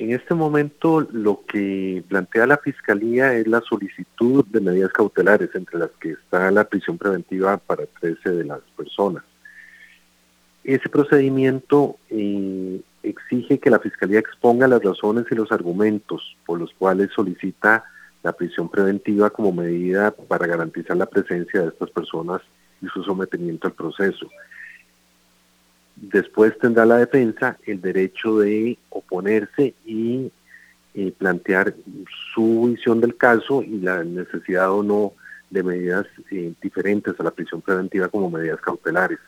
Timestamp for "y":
15.30-15.34, 22.80-22.86, 29.84-30.30, 33.62-33.78